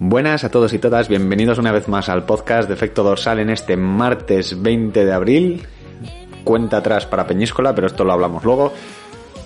[0.00, 3.50] Buenas a todos y todas, bienvenidos una vez más al podcast de Efecto Dorsal en
[3.50, 5.66] este martes 20 de abril.
[6.44, 8.72] Cuenta atrás para Peñíscola, pero esto lo hablamos luego.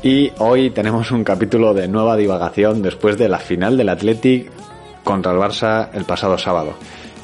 [0.02, 4.50] Y hoy tenemos un capítulo de nueva divagación después de la final del Athletic
[5.04, 6.74] contra el Barça el pasado sábado.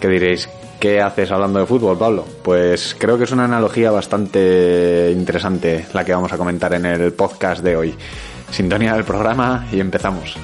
[0.01, 0.49] ¿Qué diréis?
[0.81, 2.25] ¿Qué haces hablando de fútbol, Pablo?
[2.43, 7.13] Pues creo que es una analogía bastante interesante la que vamos a comentar en el
[7.13, 7.95] podcast de hoy.
[8.51, 10.39] Sintonía del programa y empezamos.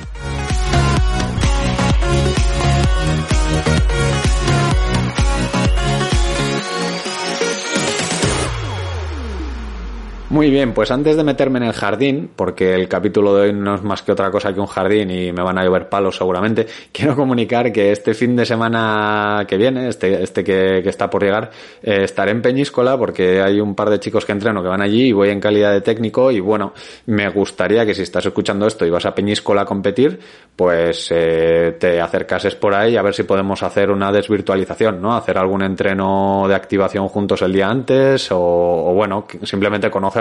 [10.31, 13.75] Muy bien, pues antes de meterme en el jardín, porque el capítulo de hoy no
[13.75, 16.67] es más que otra cosa que un jardín y me van a llover palos seguramente,
[16.93, 21.51] quiero comunicar que este fin de semana que viene, este, este que, está por llegar,
[21.83, 25.09] eh, estaré en Peñíscola porque hay un par de chicos que entreno que van allí
[25.09, 26.73] y voy en calidad de técnico y bueno,
[27.05, 30.19] me gustaría que si estás escuchando esto y vas a Peñíscola a competir,
[30.57, 35.15] pues eh, te acercases por ahí a ver si podemos hacer una desvirtualización, ¿no?
[35.15, 40.14] Hacer algún entreno de activación juntos el día antes o, o bueno, simplemente conocer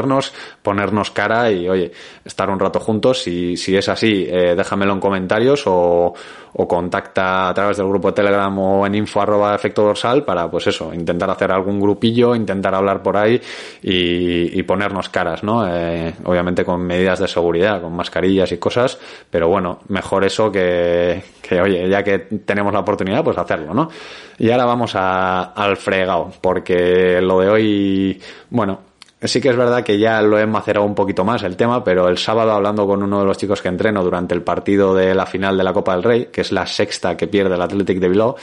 [0.62, 1.92] ponernos cara y, oye,
[2.26, 3.28] estar un rato juntos.
[3.28, 6.14] Y si es así, eh, déjamelo en comentarios o,
[6.54, 10.50] o, contacta a través del grupo de Telegram o en info arroba efecto dorsal para,
[10.50, 13.40] pues eso, intentar hacer algún grupillo, intentar hablar por ahí
[13.82, 15.68] y, y ponernos caras, ¿no?
[15.68, 21.24] Eh, obviamente con medidas de seguridad, con mascarillas y cosas, pero bueno, mejor eso que,
[21.42, 23.90] que, oye, ya que tenemos la oportunidad, pues hacerlo, ¿no?
[24.38, 28.80] Y ahora vamos a, al fregado, porque lo de hoy, bueno,
[29.26, 32.10] Sí que es verdad que ya lo he macerado un poquito más el tema, pero
[32.10, 35.26] el sábado hablando con uno de los chicos que entreno durante el partido de la
[35.26, 38.10] final de la Copa del Rey, que es la sexta que pierde el Athletic de
[38.10, 38.36] Bilbao,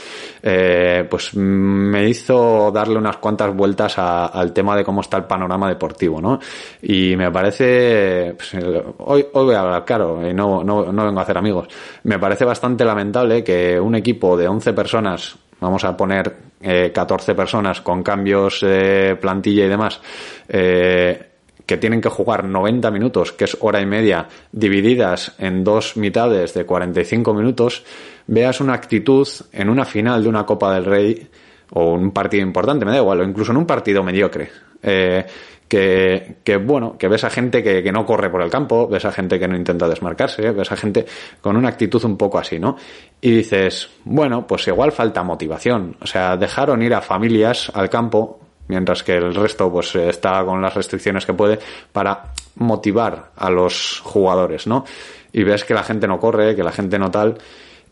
[0.42, 5.68] eh, pues me hizo darle unas cuantas vueltas al tema de cómo está el panorama
[5.68, 6.40] deportivo, ¿no?
[6.80, 8.54] Y me parece, pues,
[8.98, 11.68] hoy, hoy voy a hablar claro, y no, no, no vengo a hacer amigos,
[12.04, 17.34] me parece bastante lamentable que un equipo de 11 personas vamos a poner eh, 14
[17.34, 20.00] personas con cambios de plantilla y demás,
[20.48, 21.26] eh,
[21.64, 26.52] que tienen que jugar 90 minutos, que es hora y media, divididas en dos mitades
[26.54, 27.84] de 45 minutos,
[28.26, 31.28] veas una actitud en una final de una Copa del Rey
[31.72, 34.50] o un partido importante, me da igual, o incluso en un partido mediocre.
[34.82, 35.24] Eh,
[35.70, 39.04] que, que, bueno, que ves a gente que, que, no corre por el campo, ves
[39.04, 41.06] a gente que no intenta desmarcarse, ves a gente
[41.40, 42.76] con una actitud un poco así, ¿no?
[43.20, 45.96] Y dices, bueno, pues igual falta motivación.
[46.00, 50.60] O sea, dejaron ir a familias al campo, mientras que el resto pues está con
[50.60, 51.60] las restricciones que puede,
[51.92, 54.84] para motivar a los jugadores, ¿no?
[55.32, 57.38] Y ves que la gente no corre, que la gente no tal.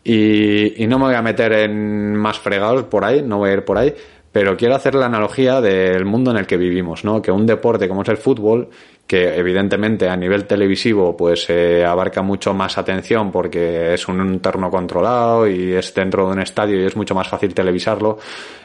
[0.03, 3.53] Y, y no me voy a meter en más fregados por ahí, no voy a
[3.53, 3.95] ir por ahí,
[4.31, 7.21] pero quiero hacer la analogía del mundo en el que vivimos, ¿no?
[7.21, 8.69] Que un deporte como es el fútbol,
[9.09, 14.69] que evidentemente a nivel televisivo pues eh, abarca mucho más atención porque es un entorno
[14.69, 18.19] controlado y es dentro de un estadio y es mucho más fácil televisarlo.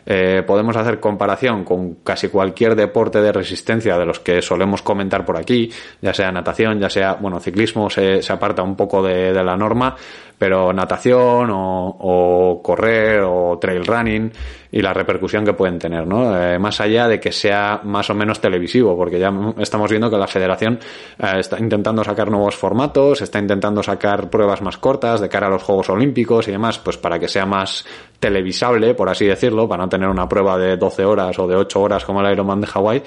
[0.04, 5.24] Eh, podemos hacer comparación con casi cualquier deporte de resistencia de los que solemos comentar
[5.24, 5.70] por aquí,
[6.02, 9.96] ya sea natación, ya sea, bueno, ciclismo se, aparta un poco de, la norma,
[10.38, 14.32] pero natación o, o, correr o trail running
[14.74, 16.36] y la repercusión que pueden tener, ¿no?
[16.36, 20.16] Eh, más allá de que sea más o menos televisivo, porque ya estamos viendo que
[20.16, 20.80] las federación
[21.16, 25.50] eh, está intentando sacar nuevos formatos, está intentando sacar pruebas más cortas de cara a
[25.50, 27.86] los Juegos Olímpicos y demás, pues para que sea más
[28.18, 31.80] televisable, por así decirlo, para no tener una prueba de 12 horas o de 8
[31.80, 33.02] horas como el Ironman de Hawái.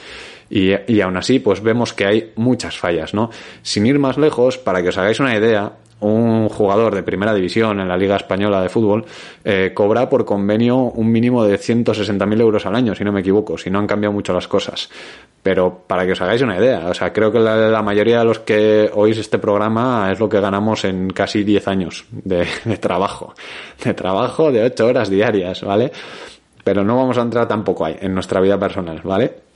[0.49, 3.29] Y, y aún así, pues vemos que hay muchas fallas, ¿no?
[3.61, 7.79] Sin ir más lejos, para que os hagáis una idea, un jugador de primera división
[7.79, 9.05] en la Liga Española de Fútbol
[9.43, 13.57] eh, cobra por convenio un mínimo de 160.000 euros al año, si no me equivoco,
[13.57, 14.89] si no han cambiado mucho las cosas.
[15.41, 18.39] Pero para que os hagáis una idea, o sea, creo que la, mayoría de los
[18.39, 23.33] que oís este programa es lo que ganamos en casi 10 años de, de trabajo.
[23.83, 25.91] De trabajo de 8 horas diarias, ¿vale?
[26.63, 29.46] Pero no vamos a entrar tampoco ahí, en nuestra vida personal, ¿vale?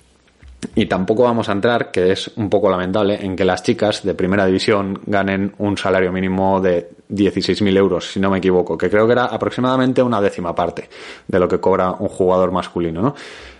[0.75, 4.13] Y tampoco vamos a entrar, que es un poco lamentable, en que las chicas de
[4.13, 9.05] primera división ganen un salario mínimo de 16.000 euros, si no me equivoco, que creo
[9.05, 10.87] que era aproximadamente una décima parte
[11.27, 13.15] de lo que cobra un jugador masculino, ¿no?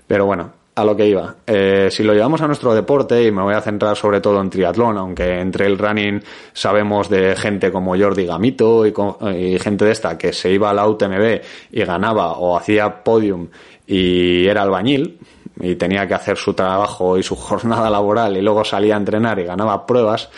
[0.07, 1.35] Pero bueno, a lo que iba.
[1.45, 4.49] Eh, si lo llevamos a nuestro deporte, y me voy a centrar sobre todo en
[4.49, 6.21] triatlón, aunque entre el running
[6.53, 8.93] sabemos de gente como Jordi Gamito y,
[9.35, 13.47] y gente de esta que se iba a la UTMB y ganaba o hacía podium
[13.85, 15.19] y era albañil
[15.59, 19.39] y tenía que hacer su trabajo y su jornada laboral y luego salía a entrenar
[19.39, 20.29] y ganaba pruebas.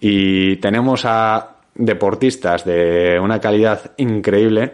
[0.00, 4.72] Y tenemos a deportistas de una calidad increíble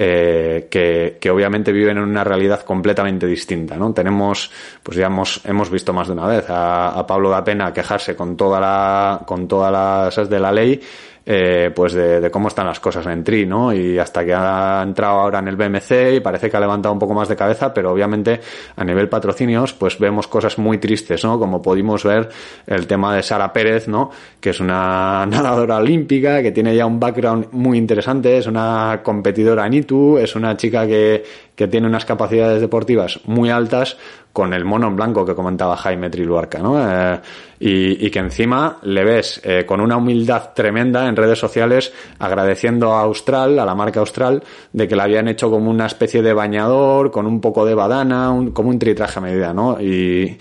[0.00, 3.92] eh, que, que, obviamente viven en una realidad completamente distinta, ¿no?
[3.92, 4.48] Tenemos,
[4.80, 8.14] pues ya hemos, hemos visto más de una vez a, a Pablo da Pena quejarse
[8.14, 10.80] con toda la, con todas las de la ley
[11.30, 13.70] eh, pues de, de, cómo están las cosas en Tri, ¿no?
[13.70, 16.98] Y hasta que ha entrado ahora en el BMC y parece que ha levantado un
[16.98, 18.40] poco más de cabeza, pero obviamente
[18.74, 21.38] a nivel patrocinios, pues vemos cosas muy tristes, ¿no?
[21.38, 22.30] Como pudimos ver
[22.66, 24.10] el tema de Sara Pérez, ¿no?
[24.40, 29.66] Que es una nadadora olímpica, que tiene ya un background muy interesante, es una competidora
[29.66, 31.22] en ITU, es una chica que,
[31.58, 33.96] que tiene unas capacidades deportivas muy altas,
[34.32, 36.78] con el mono en blanco que comentaba Jaime Triluarca, ¿no?
[36.80, 37.20] Eh,
[37.58, 43.00] y, que encima le ves eh, con una humildad tremenda en redes sociales agradeciendo a
[43.00, 44.40] Austral, a la marca Austral,
[44.72, 48.30] de que la habían hecho como una especie de bañador, con un poco de badana,
[48.30, 49.80] un, como un tritraje a medida, ¿no?
[49.80, 50.38] Y,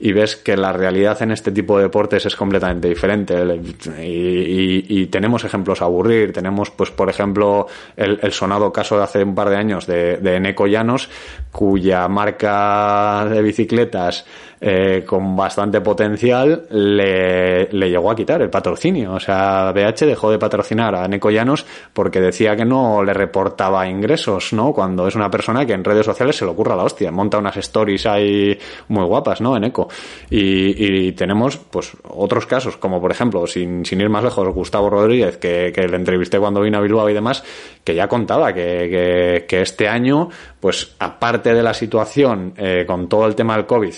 [0.00, 3.34] y ves que la realidad en este tipo de deportes es completamente diferente
[4.00, 7.66] y, tenemos ejemplos a aburrir tenemos pues por ejemplo
[7.96, 11.08] el, sonado caso de hace un par de años de, de Eneco Llanos
[11.50, 14.26] cuya marca de bicicletas
[14.60, 19.12] eh, con bastante potencial le, le, llegó a quitar el patrocinio.
[19.12, 23.88] O sea, BH dejó de patrocinar a Neco Llanos porque decía que no le reportaba
[23.88, 24.72] ingresos, ¿no?
[24.72, 27.56] Cuando es una persona que en redes sociales se le ocurra la hostia, monta unas
[27.56, 28.58] stories ahí
[28.88, 29.56] muy guapas, ¿no?
[29.56, 29.62] En
[30.30, 35.36] Y tenemos, pues, otros casos, como por ejemplo, sin, sin ir más lejos, Gustavo Rodríguez,
[35.36, 37.42] que, que le entrevisté cuando vino a Bilbao y demás,
[37.84, 40.28] que ya contaba que, que, que este año,
[40.60, 43.94] pues, aparte de la situación eh, con todo el tema del COVID,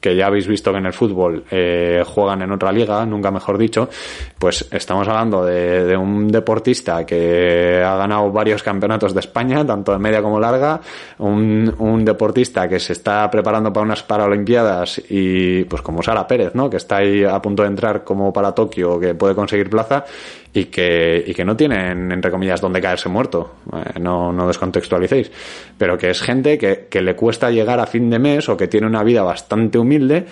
[0.00, 3.58] que ya habéis visto que en el fútbol eh, juegan en otra liga, nunca mejor
[3.58, 3.88] dicho,
[4.38, 9.92] pues estamos hablando de, de, un deportista que ha ganado varios campeonatos de España, tanto
[9.92, 10.80] de media como larga,
[11.18, 16.54] un, un deportista que se está preparando para unas Paralimpiadas y pues como Sara Pérez,
[16.54, 16.70] ¿no?
[16.70, 20.04] Que está ahí a punto de entrar como para Tokio, que puede conseguir plaza
[20.52, 23.56] y que, y que no tienen, entre comillas, donde caerse muerto.
[23.72, 25.30] Eh, no, no descontextualicéis.
[25.76, 28.68] Pero que es gente que, que le cuesta llegar a fin de mes o que
[28.68, 30.26] tiene una vida bastante humilde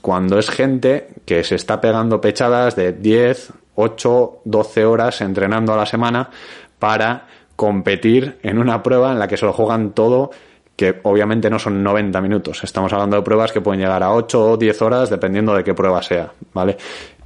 [0.00, 5.76] cuando es gente que se está pegando pechadas de 10, 8, 12 horas entrenando a
[5.76, 6.30] la semana
[6.78, 7.26] para
[7.56, 10.30] competir en una prueba en la que se lo juegan todo
[10.78, 12.62] que obviamente no son 90 minutos.
[12.62, 15.74] Estamos hablando de pruebas que pueden llegar a 8 o 10 horas dependiendo de qué
[15.74, 16.76] prueba sea, ¿vale?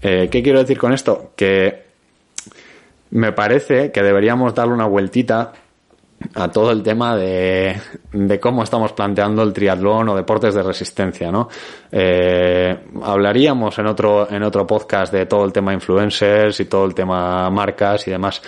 [0.00, 1.32] Eh, ¿Qué quiero decir con esto?
[1.36, 1.91] Que
[3.12, 5.52] me parece que deberíamos darle una vueltita
[6.34, 7.76] a todo el tema de,
[8.12, 11.48] de, cómo estamos planteando el triatlón o deportes de resistencia, ¿no?
[11.90, 16.94] Eh, hablaríamos en otro, en otro podcast de todo el tema influencers y todo el
[16.94, 18.40] tema marcas y demás,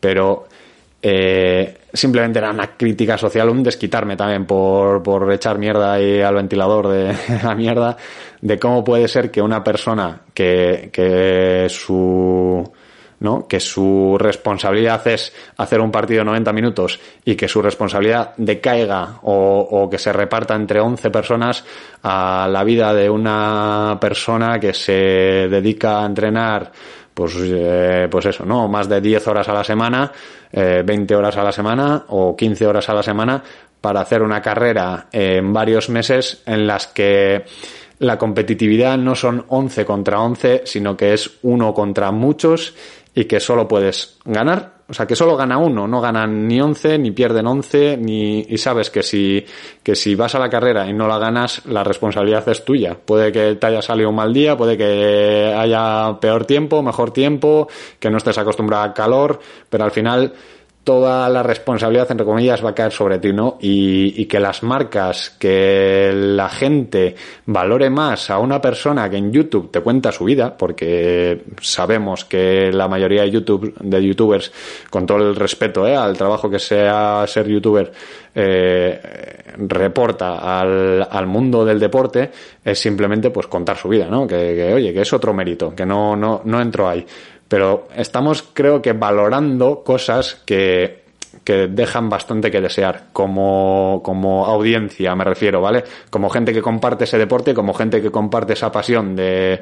[0.00, 0.46] pero
[1.00, 6.34] eh, simplemente era una crítica social, un desquitarme también por, por echar mierda ahí al
[6.34, 7.14] ventilador de
[7.44, 7.96] la mierda,
[8.40, 12.68] de cómo puede ser que una persona que, que su
[13.20, 13.46] ¿no?
[13.46, 19.18] Que su responsabilidad es hacer un partido de 90 minutos y que su responsabilidad decaiga
[19.22, 21.64] o, o, que se reparta entre 11 personas
[22.02, 26.72] a la vida de una persona que se dedica a entrenar
[27.18, 28.68] pues, eh, pues eso, ¿no?
[28.68, 30.12] Más de 10 horas a la semana,
[30.52, 33.42] eh, 20 horas a la semana o 15 horas a la semana
[33.80, 37.44] para hacer una carrera en varios meses en las que
[37.98, 42.76] la competitividad no son 11 contra 11, sino que es uno contra muchos
[43.18, 46.98] y que solo puedes ganar, o sea, que solo gana uno, no ganan ni 11,
[46.98, 49.44] ni pierden 11, ni, y sabes que si,
[49.82, 52.96] que si vas a la carrera y no la ganas, la responsabilidad es tuya.
[53.04, 57.66] Puede que te haya salido un mal día, puede que haya peor tiempo, mejor tiempo,
[57.98, 60.32] que no estés acostumbrado al calor, pero al final,
[60.88, 63.58] toda la responsabilidad, entre comillas, va a caer sobre ti, ¿no?
[63.60, 67.14] Y, y, que las marcas, que la gente
[67.44, 72.72] valore más a una persona que en YouTube te cuenta su vida, porque sabemos que
[72.72, 74.50] la mayoría de YouTube, de youtubers,
[74.88, 75.94] con todo el respeto ¿eh?
[75.94, 77.92] al trabajo que sea ser youtuber,
[78.34, 78.98] eh,
[79.58, 82.30] reporta al, al, mundo del deporte,
[82.64, 84.26] es simplemente pues contar su vida, ¿no?
[84.26, 87.04] Que, que oye, que es otro mérito, que no, no, no entro ahí
[87.48, 91.07] pero estamos creo que valorando cosas que
[91.44, 95.84] que dejan bastante que desear como, como audiencia, me refiero, ¿vale?
[96.10, 99.60] Como gente que comparte ese deporte, como gente que comparte esa pasión de,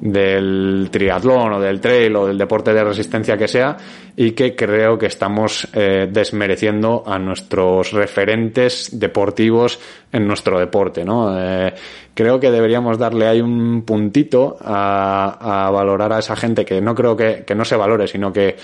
[0.00, 3.76] del triatlón o del trail o del deporte de resistencia que sea
[4.16, 9.78] y que creo que estamos eh, desmereciendo a nuestros referentes deportivos
[10.12, 11.38] en nuestro deporte, ¿no?
[11.38, 11.72] Eh,
[12.14, 16.94] creo que deberíamos darle ahí un puntito a, a, valorar a esa gente que no
[16.94, 18.56] creo que, que no se valore, sino que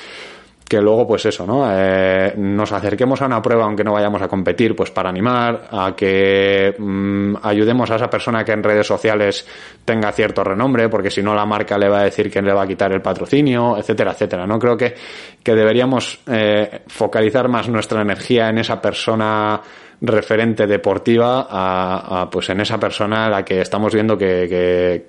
[0.68, 1.66] que luego pues eso, ¿no?
[1.70, 5.94] Eh, nos acerquemos a una prueba aunque no vayamos a competir, pues para animar a
[5.94, 9.46] que mm, ayudemos a esa persona que en redes sociales
[9.84, 12.62] tenga cierto renombre, porque si no la marca le va a decir que le va
[12.62, 14.58] a quitar el patrocinio, etcétera, etcétera, ¿no?
[14.58, 14.94] Creo que,
[15.42, 19.60] que deberíamos eh, focalizar más nuestra energía en esa persona
[20.00, 25.06] referente deportiva a, a, pues en esa persona a la que estamos viendo que, que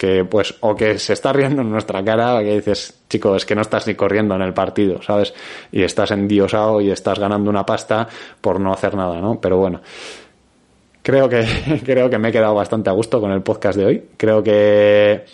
[0.00, 3.54] que pues o que se está riendo en nuestra cara, que dices, chico, es que
[3.54, 5.34] no estás ni corriendo en el partido, ¿sabes?
[5.70, 8.08] Y estás endiosado y estás ganando una pasta
[8.40, 9.38] por no hacer nada, ¿no?
[9.42, 9.82] Pero bueno,
[11.02, 11.44] creo que
[11.84, 14.04] creo que me he quedado bastante a gusto con el podcast de hoy.
[14.16, 15.26] Creo que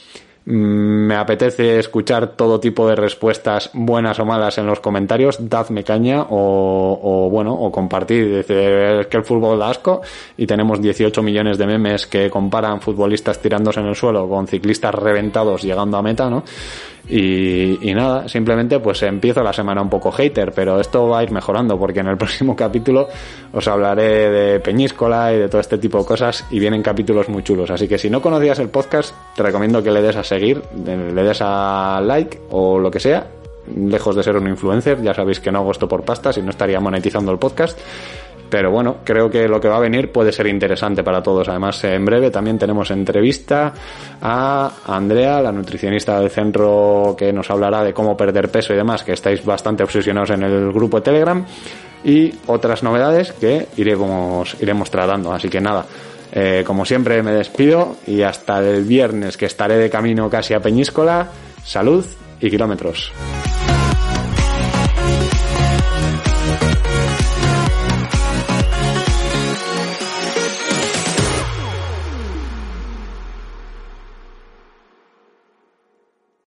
[0.46, 6.22] me apetece escuchar todo tipo de respuestas buenas o malas en los comentarios, dadme caña
[6.22, 10.02] o, o bueno, o compartir, decir que el fútbol da asco
[10.36, 14.94] y tenemos 18 millones de memes que comparan futbolistas tirándose en el suelo con ciclistas
[14.94, 16.44] reventados llegando a meta, ¿no?
[17.08, 21.30] Y, nada, simplemente pues empiezo la semana un poco hater, pero esto va a ir
[21.30, 23.08] mejorando porque en el próximo capítulo
[23.52, 27.44] os hablaré de Peñíscola y de todo este tipo de cosas y vienen capítulos muy
[27.44, 27.70] chulos.
[27.70, 31.22] Así que si no conocías el podcast, te recomiendo que le des a seguir, le
[31.22, 33.26] des a like o lo que sea.
[33.74, 36.50] Lejos de ser un influencer, ya sabéis que no hago esto por pasta, si no
[36.50, 37.78] estaría monetizando el podcast.
[38.48, 41.48] Pero bueno, creo que lo que va a venir puede ser interesante para todos.
[41.48, 43.72] Además, en breve también tenemos entrevista
[44.20, 49.02] a Andrea, la nutricionista del centro, que nos hablará de cómo perder peso y demás,
[49.02, 51.44] que estáis bastante obsesionados en el grupo de Telegram.
[52.04, 55.32] Y otras novedades que iremos, iremos tratando.
[55.32, 55.86] Así que nada,
[56.32, 60.60] eh, como siempre me despido y hasta el viernes que estaré de camino casi a
[60.60, 61.30] Peñíscola.
[61.64, 62.04] Salud
[62.40, 63.12] y kilómetros.